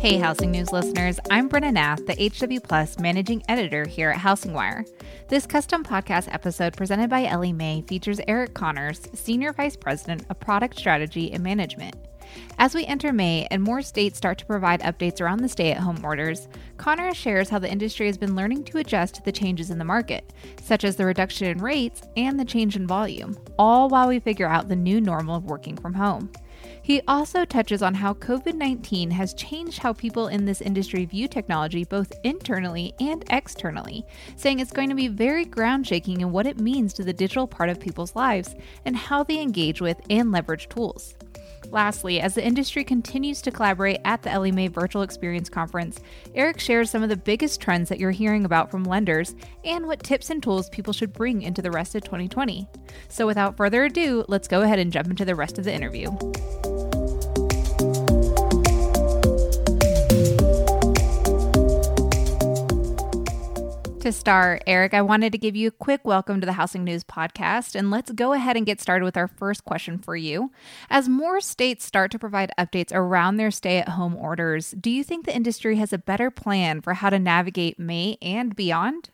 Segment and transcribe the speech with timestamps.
[0.00, 1.20] Hey, Housing News listeners.
[1.28, 4.86] I'm Brena Nath, the HW Plus managing editor here at Housing Wire.
[5.28, 10.40] This custom podcast episode presented by Ellie Mae features Eric Connors, Senior Vice President of
[10.40, 11.96] Product Strategy and Management.
[12.58, 15.82] As we enter May and more states start to provide updates around the stay at
[15.82, 16.48] home orders,
[16.78, 19.84] Connors shares how the industry has been learning to adjust to the changes in the
[19.84, 24.18] market, such as the reduction in rates and the change in volume, all while we
[24.18, 26.30] figure out the new normal of working from home.
[26.82, 31.28] He also touches on how COVID 19 has changed how people in this industry view
[31.28, 34.04] technology both internally and externally,
[34.36, 37.46] saying it's going to be very ground shaking in what it means to the digital
[37.46, 38.54] part of people's lives
[38.84, 41.14] and how they engage with and leverage tools.
[41.68, 46.00] Lastly, as the industry continues to collaborate at the Ellie Virtual Experience Conference,
[46.34, 49.34] Eric shares some of the biggest trends that you're hearing about from lenders
[49.64, 52.66] and what tips and tools people should bring into the rest of 2020.
[53.08, 56.10] So, without further ado, let's go ahead and jump into the rest of the interview.
[64.00, 67.04] To start, Eric, I wanted to give you a quick welcome to the Housing News
[67.04, 70.50] podcast, and let's go ahead and get started with our first question for you.
[70.88, 75.04] As more states start to provide updates around their stay at home orders, do you
[75.04, 79.10] think the industry has a better plan for how to navigate May and beyond?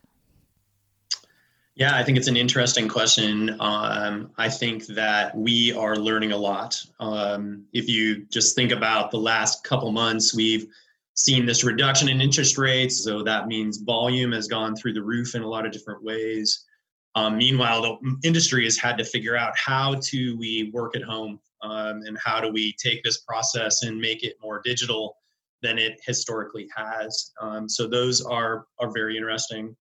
[1.75, 3.57] Yeah, I think it's an interesting question.
[3.59, 6.81] Um, I think that we are learning a lot.
[7.01, 10.69] Um, if you just think about the last couple months, we've
[11.17, 13.03] seen this reduction in interest rates.
[13.03, 16.65] So that means volume has gone through the roof in a lot of different ways.
[17.15, 21.41] Um, meanwhile, the industry has had to figure out how do we work at home
[21.63, 25.17] um, and how do we take this process and make it more digital
[25.63, 27.33] than it historically has.
[27.41, 29.75] Um, so those are are very interesting.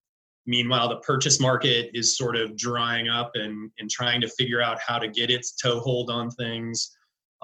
[0.47, 4.79] Meanwhile, the purchase market is sort of drying up and, and trying to figure out
[4.79, 6.95] how to get its toehold on things.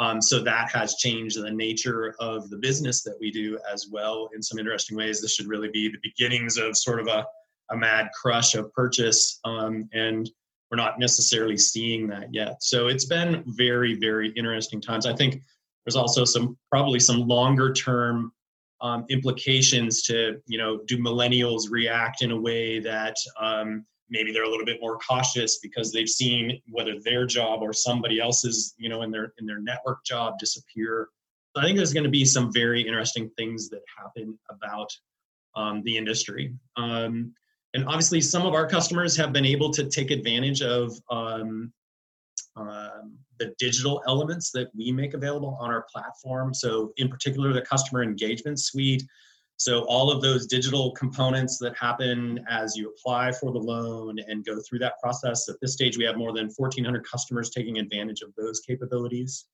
[0.02, 4.30] Um, so that has changed the nature of the business that we do as well
[4.34, 5.22] in some interesting ways.
[5.22, 7.24] This should really be the beginnings of sort of a,
[7.70, 9.40] a mad crush of purchase.
[9.46, 10.28] Um, and
[10.72, 12.64] we're not necessarily seeing that yet.
[12.64, 15.06] So it's been very, very interesting times.
[15.06, 15.44] I think
[15.86, 18.32] there's also some probably some longer term
[18.82, 24.44] um, implications to, you know, do millennials react in a way that um, maybe they're
[24.44, 28.90] a little bit more cautious because they've seen whether their job or somebody else's you
[28.90, 31.10] know in their in their network job disappear.
[31.56, 34.92] So i think there's going to be some very interesting things that happen about
[35.56, 36.54] um, the industry.
[36.78, 37.34] Um,
[37.74, 41.74] and obviously some of our customers have been able to take advantage of um,
[42.58, 46.54] um the digital elements that we make available on our platform.
[46.54, 49.04] So in particular the customer engagement suite
[49.62, 54.44] so all of those digital components that happen as you apply for the loan and
[54.44, 55.48] go through that process.
[55.50, 59.46] At this stage, we have more than 1,400 customers taking advantage of those capabilities.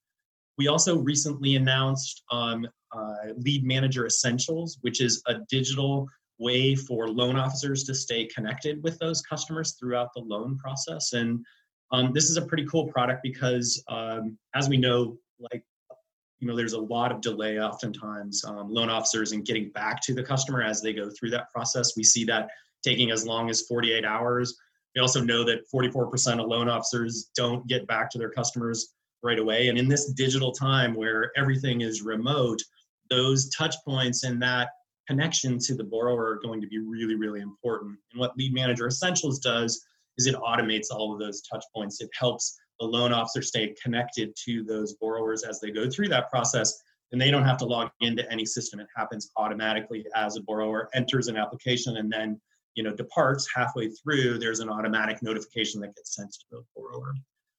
[0.58, 6.08] We also recently announced um, uh, Lead Manager Essentials, which is a digital
[6.40, 11.12] way for loan officers to stay connected with those customers throughout the loan process.
[11.12, 11.46] And
[11.92, 15.18] um, this is a pretty cool product because, um, as we know,
[15.52, 15.66] like
[16.40, 20.14] you know there's a lot of delay oftentimes um, loan officers in getting back to
[20.14, 21.94] the customer as they go through that process.
[21.96, 22.50] We see that
[22.84, 24.56] taking as long as 48 hours.
[24.96, 28.94] We also know that 44% of loan officers don't get back to their customers
[29.24, 29.68] right away.
[29.68, 32.62] And in this digital time where everything is remote
[33.10, 34.70] those touch points and that
[35.08, 37.98] connection to the borrower are going to be really really important.
[38.12, 39.86] And what lead manager essentials does
[40.18, 42.02] is it automates all of those touch points.
[42.02, 46.30] It helps the loan officer stay connected to those borrowers as they go through that
[46.30, 48.80] process and they don't have to log into any system.
[48.80, 52.40] It happens automatically as a borrower enters an application and then
[52.78, 57.14] you know departs halfway through there's an automatic notification that gets sent to the borrower.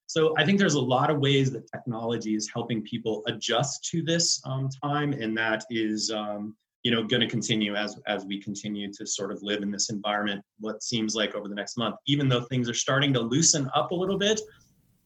[0.07, 4.03] So i think there's a lot of ways that technology is helping people adjust to
[4.03, 6.55] this um, time and that is um,
[6.85, 9.91] you know going to continue as as we continue to sort of live in this
[9.91, 11.97] environment what seems like over the next month.
[12.07, 14.41] Even though things are starting to loosen up a little bit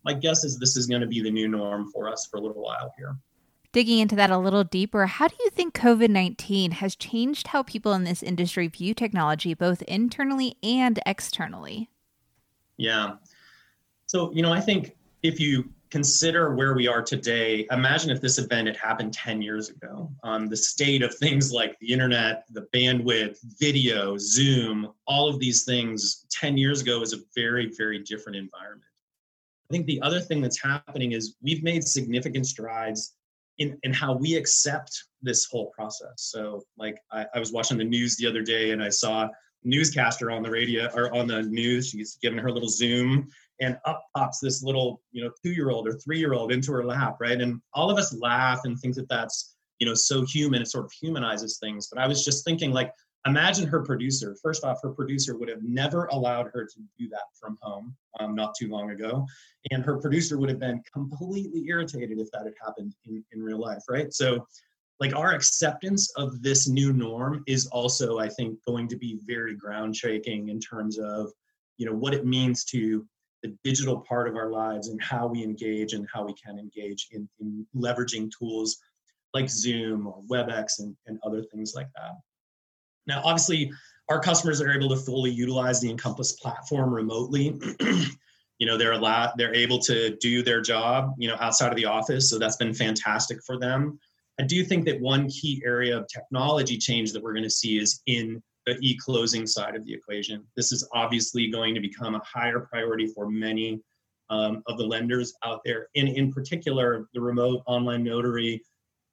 [0.05, 2.41] my guess is this is going to be the new norm for us for a
[2.41, 3.17] little while here.
[3.73, 7.63] Digging into that a little deeper, how do you think COVID 19 has changed how
[7.63, 11.89] people in this industry view technology, both internally and externally?
[12.77, 13.15] Yeah.
[14.07, 18.39] So, you know, I think if you consider where we are today, imagine if this
[18.39, 20.11] event had happened 10 years ago.
[20.23, 25.65] Um, the state of things like the internet, the bandwidth, video, Zoom, all of these
[25.65, 28.92] things 10 years ago was a very, very different environment.
[29.73, 33.15] I think the other thing that's happening is we've made significant strides
[33.57, 34.93] in, in how we accept
[35.23, 36.13] this whole process.
[36.17, 39.31] So, like, I, I was watching the news the other day and I saw
[39.65, 41.89] newscaster on the radio or on the news.
[41.89, 43.31] She's giving her little Zoom,
[43.63, 46.71] and up pops this little, you know, two year old or three year old into
[46.73, 47.41] her lap, right?
[47.41, 50.85] And all of us laugh and think that that's you know so human it sort
[50.85, 52.93] of humanizes things but i was just thinking like
[53.27, 54.37] imagine her producer.
[54.43, 58.35] First off her producer would have never allowed her to do that from home um,
[58.35, 59.27] not too long ago.
[59.71, 63.61] And her producer would have been completely irritated if that had happened in, in real
[63.61, 64.13] life right?
[64.13, 64.47] So
[65.03, 69.55] like our acceptance of this new norm is also i think going to be very
[69.55, 71.33] ground shaking in terms of
[71.77, 73.05] you know what it means to
[73.43, 77.09] the digital part of our lives and how we engage and how we can engage
[77.11, 78.79] in, in leveraging tools
[79.35, 82.13] like zoom or webex and, and other things like that
[83.07, 83.71] now obviously
[84.09, 87.59] our customers are able to fully utilize the encompass platform remotely
[88.59, 91.85] you know they're allowed they're able to do their job you know outside of the
[91.85, 93.99] office so that's been fantastic for them
[94.41, 97.79] I do think that one key area of technology change that we're going to see
[97.79, 100.45] is in the e-closing side of the equation.
[100.57, 103.81] This is obviously going to become a higher priority for many
[104.31, 108.63] um, of the lenders out there, and in particular, the remote online notary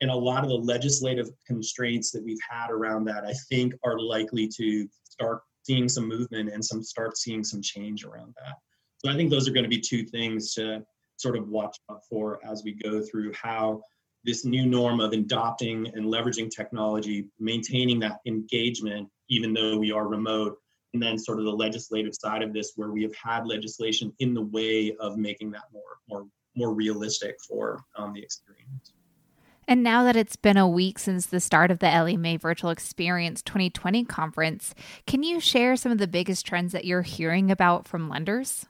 [0.01, 3.99] and a lot of the legislative constraints that we've had around that, I think, are
[3.99, 8.55] likely to start seeing some movement and some start seeing some change around that.
[8.97, 10.83] So I think those are going to be two things to
[11.17, 13.81] sort of watch out for as we go through how
[14.23, 20.07] this new norm of adopting and leveraging technology, maintaining that engagement, even though we are
[20.07, 20.57] remote,
[20.93, 24.33] and then sort of the legislative side of this, where we have had legislation in
[24.33, 28.91] the way of making that more more more realistic for um, the experience.
[29.69, 32.71] And now that it's been a week since the start of the Ellie Mae Virtual
[32.71, 34.73] Experience 2020 conference,
[35.05, 38.65] can you share some of the biggest trends that you're hearing about from lenders?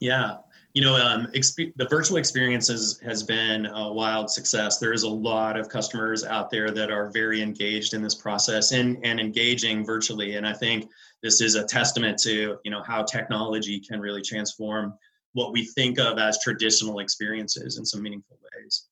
[0.00, 0.38] Yeah,
[0.72, 4.78] you know, um, exp- the virtual experiences has been a wild success.
[4.78, 8.72] There is a lot of customers out there that are very engaged in this process
[8.72, 10.36] and, and engaging virtually.
[10.36, 10.88] And I think
[11.22, 14.94] this is a testament to, you know, how technology can really transform
[15.34, 18.86] what we think of as traditional experiences in some meaningful ways.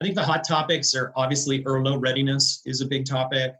[0.00, 3.54] I think the hot topics are obviously URLA readiness is a big topic.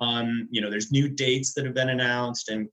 [0.00, 2.68] Um, you know, there's new dates that have been announced, and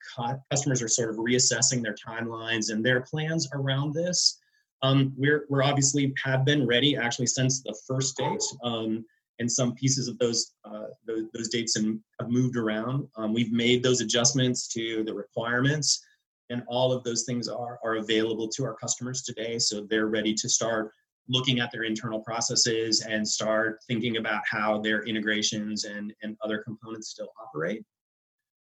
[0.50, 4.40] customers are sort of reassessing their timelines and their plans around this.
[4.82, 8.42] Um, we're, we're obviously have been ready actually since the first date.
[8.64, 9.06] Um,
[9.38, 13.08] and some pieces of those, uh, those, those dates have moved around.
[13.16, 16.04] Um, we've made those adjustments to the requirements,
[16.50, 19.60] and all of those things are, are available to our customers today.
[19.60, 20.92] So they're ready to start
[21.30, 26.60] looking at their internal processes and start thinking about how their integrations and, and other
[26.60, 27.84] components still operate.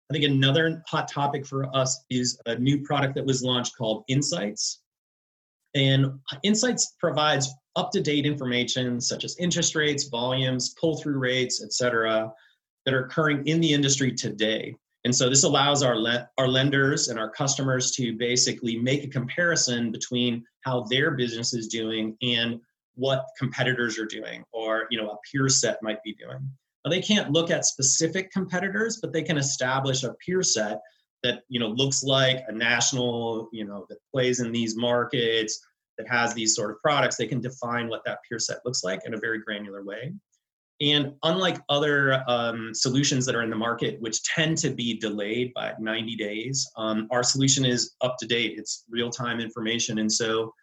[0.09, 4.03] I think another hot topic for us is a new product that was launched called
[4.07, 4.81] Insights.
[5.73, 12.31] And Insights provides up-to-date information such as interest rates, volumes, pull-through rates, et cetera,
[12.85, 14.75] that are occurring in the industry today.
[15.03, 19.07] And so this allows our, le- our lenders and our customers to basically make a
[19.07, 22.59] comparison between how their business is doing and
[22.95, 26.38] what competitors are doing or you know a peer set might be doing.
[26.86, 30.81] Now, they can't look at specific competitors, but they can establish a peer set
[31.24, 35.59] that you know looks like a national you know that plays in these markets
[35.97, 39.01] that has these sort of products they can define what that peer set looks like
[39.06, 40.13] in a very granular way
[40.81, 45.54] and unlike other um, solutions that are in the market which tend to be delayed
[45.54, 48.56] by 90 days um, our solution is up to date.
[48.57, 50.00] It's real-time information.
[50.00, 50.54] And so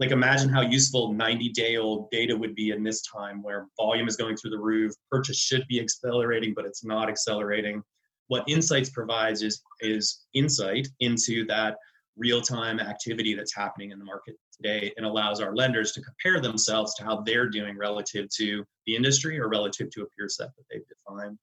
[0.00, 4.08] like imagine how useful 90 day old data would be in this time where volume
[4.08, 7.82] is going through the roof purchase should be accelerating but it's not accelerating.
[8.26, 11.76] What insights provides is is insight into that
[12.16, 16.94] real-time activity that's happening in the market today and allows our lenders to compare themselves
[16.94, 20.64] to how they're doing relative to the industry or relative to a peer set that
[20.70, 21.38] they've defined.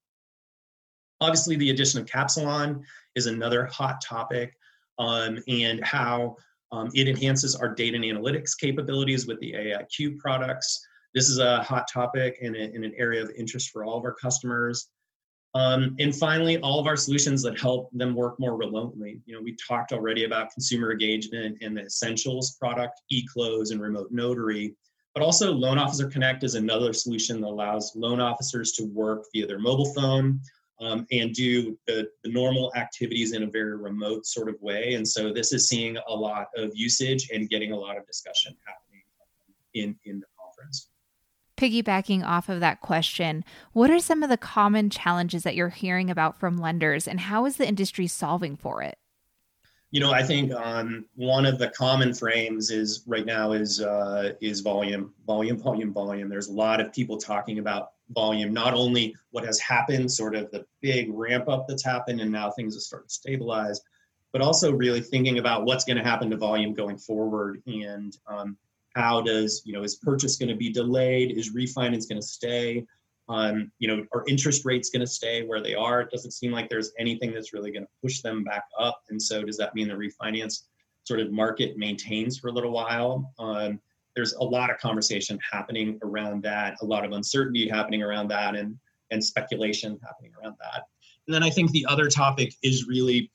[1.20, 2.82] Obviously the addition of capsilon
[3.14, 4.54] is another hot topic
[4.98, 6.36] um, and how
[6.72, 10.86] um, it enhances our data and analytics capabilities with the aiq products.
[11.14, 14.88] This is a hot topic and, an area of interest for all of our customers
[15.56, 19.22] um, and finally, all of our solutions that help them work more remotely.
[19.24, 24.08] You know, we talked already about consumer engagement and the essentials product, eClose and remote
[24.10, 24.76] notary,
[25.14, 29.46] but also Loan Officer Connect is another solution that allows loan officers to work via
[29.46, 30.40] their mobile phone
[30.82, 34.92] um, and do the, the normal activities in a very remote sort of way.
[34.92, 38.54] And so this is seeing a lot of usage and getting a lot of discussion
[38.66, 39.04] happening
[39.72, 40.90] in, in the conference
[41.56, 46.10] piggybacking off of that question, what are some of the common challenges that you're hearing
[46.10, 48.98] about from lenders and how is the industry solving for it?
[49.92, 54.32] You know, I think um, one of the common frames is right now is uh,
[54.40, 56.28] is volume, volume, volume, volume.
[56.28, 60.50] There's a lot of people talking about volume, not only what has happened, sort of
[60.50, 63.80] the big ramp up that's happened, and now things have started to stabilize,
[64.32, 68.56] but also really thinking about what's going to happen to volume going forward and um,
[68.96, 72.86] how does you know is purchase going to be delayed is refinance going to stay
[73.28, 76.00] Um, you know, are interest rates going to stay where they are?
[76.00, 79.02] It doesn't seem like there's anything that's really going to push them back up.
[79.10, 80.62] And so, does that mean the refinance
[81.04, 83.32] sort of market maintains for a little while?
[83.38, 83.80] Um,
[84.14, 88.54] there's a lot of conversation happening around that, a lot of uncertainty happening around that,
[88.54, 88.78] and
[89.10, 90.82] and speculation happening around that.
[91.26, 93.30] And then I think the other topic is really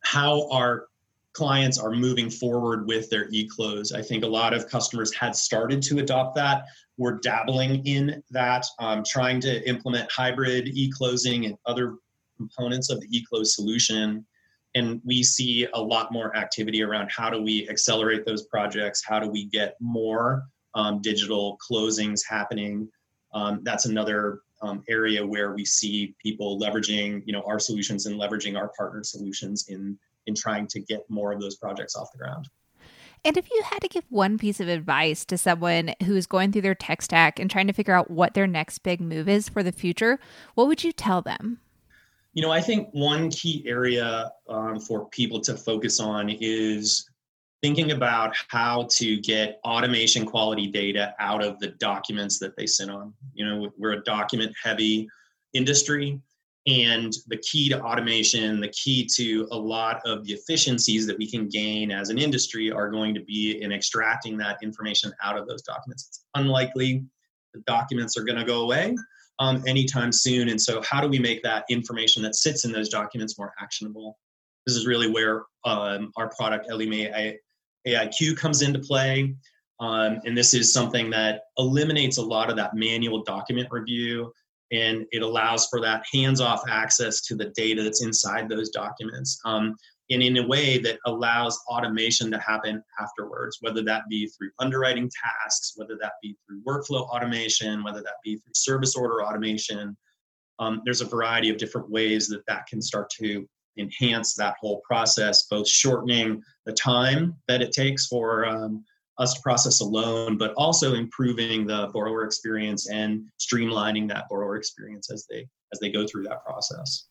[0.00, 0.88] how our
[1.34, 3.92] clients are moving forward with their e-close.
[3.92, 6.66] I think a lot of customers had started to adopt that.
[6.98, 11.96] We're dabbling in that, um, trying to implement hybrid e-closing and other
[12.36, 14.26] components of the e-close solution.
[14.74, 19.02] And we see a lot more activity around how do we accelerate those projects?
[19.04, 22.88] How do we get more um, digital closings happening?
[23.34, 28.18] Um, that's another um, area where we see people leveraging, you know, our solutions and
[28.18, 32.18] leveraging our partner solutions in in trying to get more of those projects off the
[32.18, 32.48] ground.
[33.24, 36.50] And if you had to give one piece of advice to someone who is going
[36.50, 39.48] through their tech stack and trying to figure out what their next big move is
[39.48, 40.18] for the future,
[40.54, 41.60] what would you tell them?
[42.34, 47.08] You know, I think one key area um, for people to focus on is
[47.62, 52.90] thinking about how to get automation quality data out of the documents that they sit
[52.90, 53.14] on.
[53.34, 55.08] You know, we're a document heavy
[55.52, 56.20] industry.
[56.66, 61.28] And the key to automation, the key to a lot of the efficiencies that we
[61.28, 65.48] can gain as an industry are going to be in extracting that information out of
[65.48, 66.06] those documents.
[66.08, 67.04] It's unlikely
[67.52, 68.94] the documents are going to go away
[69.38, 70.48] um, anytime soon.
[70.50, 74.18] And so, how do we make that information that sits in those documents more actionable?
[74.66, 77.38] This is really where um, our product, Ellie Mae
[77.86, 79.34] AIQ, comes into play.
[79.80, 84.32] Um, and this is something that eliminates a lot of that manual document review
[84.72, 89.74] and it allows for that hands-off access to the data that's inside those documents um,
[90.10, 95.10] and in a way that allows automation to happen afterwards whether that be through underwriting
[95.22, 99.96] tasks whether that be through workflow automation whether that be through service order automation
[100.58, 103.46] um, there's a variety of different ways that that can start to
[103.78, 108.84] enhance that whole process both shortening the time that it takes for um,
[109.22, 114.56] us to process a loan, but also improving the borrower experience and streamlining that borrower
[114.56, 117.06] experience as they as they go through that process.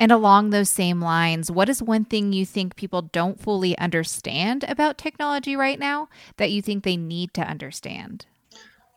[0.00, 4.64] And along those same lines, what is one thing you think people don't fully understand
[4.66, 8.24] about technology right now that you think they need to understand?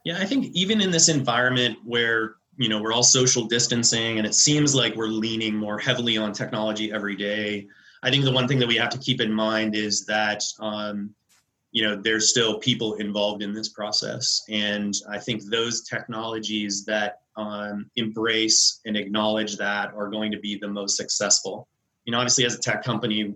[0.06, 4.26] Yeah, I think even in this environment where you know we're all social distancing and
[4.26, 7.68] it seems like we're leaning more heavily on technology every day,
[8.04, 11.14] I think the one thing that we have to keep in mind is that um,
[11.74, 14.44] you know there's still people involved in this process.
[14.50, 20.58] And i think those technologies that um, embrace and acknowledge that are going to be
[20.58, 21.68] the most successful.
[22.06, 23.34] You know obviously as a tech company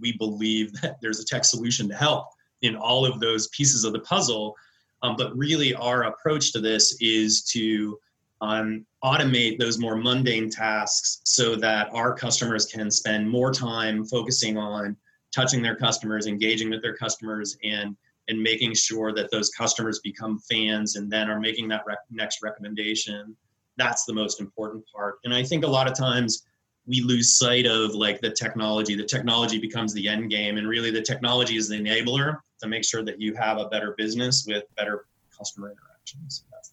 [0.00, 2.28] we believe that there's a tech solution to help
[2.62, 4.56] in all of those pieces of the puzzle.
[5.02, 7.98] Um, but really our approach to this is to
[8.42, 14.56] um, automate those more mundane tasks so that our customers can spend more time focusing
[14.56, 14.96] on
[15.34, 17.96] touching their customers, engaging with their customers, and
[18.28, 22.42] and making sure that those customers become fans and then are making that rec- next
[22.42, 23.34] recommendation.
[23.76, 25.16] That's the most important part.
[25.24, 26.44] And I think a lot of times
[26.86, 28.94] we lose sight of like the technology.
[28.94, 32.84] The technology becomes the end game, and really the technology is the enabler to make
[32.84, 35.06] sure that you have a better business with better
[35.36, 36.44] customer interactions.
[36.50, 36.72] That's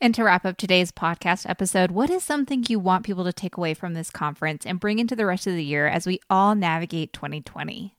[0.00, 3.56] and to wrap up today's podcast episode, what is something you want people to take
[3.56, 6.54] away from this conference and bring into the rest of the year as we all
[6.54, 7.96] navigate 2020?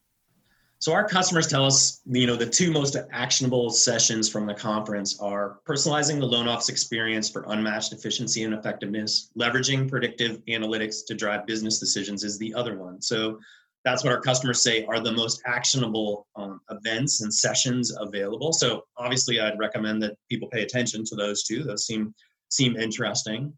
[0.79, 5.20] So our customers tell us, you know, the two most actionable sessions from the conference
[5.20, 11.13] are personalizing the loan office experience for unmatched efficiency and effectiveness, leveraging predictive analytics to
[11.13, 13.00] drive business decisions is the other one.
[13.00, 13.39] So
[13.84, 18.54] that's what our customers say are the most actionable um, events and sessions available.
[18.54, 21.64] So obviously, I'd recommend that people pay attention to those two.
[21.64, 22.14] Those seem
[22.50, 23.54] seem interesting.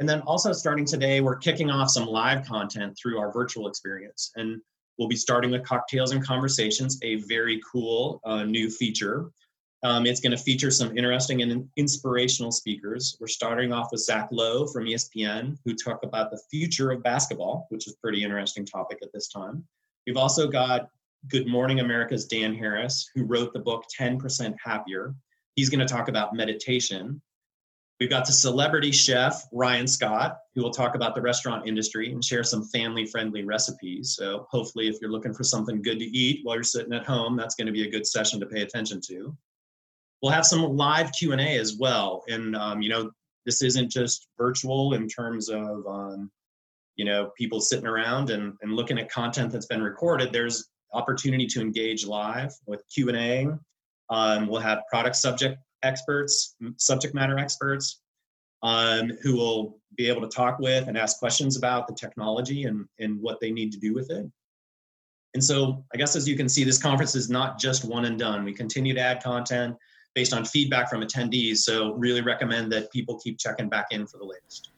[0.00, 4.32] And then also starting today, we're kicking off some live content through our virtual experience,
[4.36, 4.60] and
[4.98, 9.30] we'll be starting with cocktails and conversations, a very cool uh, new feature
[9.84, 13.18] um, it's going to feature some interesting and inspirational speakers.
[13.20, 17.66] We're starting off with Zach Lowe from ESPN, who talk about the future of basketball,
[17.68, 19.62] which is a pretty interesting topic at this time.
[20.06, 20.88] We've also got
[21.28, 25.14] Good Morning America's Dan Harris, who wrote the book 10% Happier.
[25.54, 27.20] He's going to talk about meditation.
[28.00, 32.24] We've got the celebrity chef, Ryan Scott, who will talk about the restaurant industry and
[32.24, 34.14] share some family friendly recipes.
[34.16, 37.36] So, hopefully, if you're looking for something good to eat while you're sitting at home,
[37.36, 39.36] that's going to be a good session to pay attention to
[40.24, 43.10] we'll have some live q&a as well and um, you know
[43.44, 46.30] this isn't just virtual in terms of um,
[46.96, 51.46] you know people sitting around and, and looking at content that's been recorded there's opportunity
[51.46, 53.46] to engage live with q&a
[54.10, 58.00] um, we'll have product subject experts, subject matter experts,
[58.62, 62.86] um, who will be able to talk with and ask questions about the technology and,
[62.98, 64.26] and what they need to do with it.
[65.34, 68.18] And so, I guess as you can see, this conference is not just one and
[68.18, 68.44] done.
[68.44, 69.76] We continue to add content
[70.14, 71.58] based on feedback from attendees.
[71.58, 74.70] So, really recommend that people keep checking back in for the latest.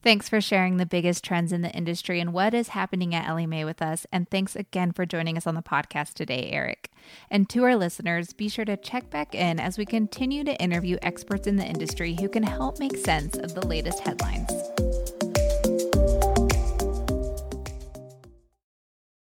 [0.00, 3.46] Thanks for sharing the biggest trends in the industry and what is happening at Ellie
[3.46, 4.06] Mae with us.
[4.12, 6.90] And thanks again for joining us on the podcast today, Eric.
[7.30, 10.98] And to our listeners, be sure to check back in as we continue to interview
[11.02, 14.50] experts in the industry who can help make sense of the latest headlines.